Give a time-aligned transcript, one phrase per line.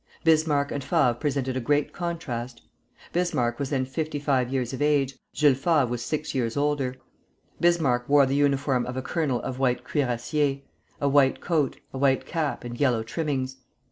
[0.23, 2.63] Bismarck and Favre presented a great contrast.
[3.13, 6.95] Bismarck was then fifty five years of age; Jules Favre was six years older.
[7.59, 10.61] Bismarck wore the uniform of a colonel of White Cuirassiers,
[10.99, 13.57] a white coat, a white cap, and yellow trimmings.